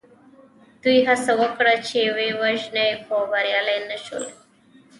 [0.81, 4.25] دوی هڅه وکړه چې ویې وژني خو بریالي نه شول.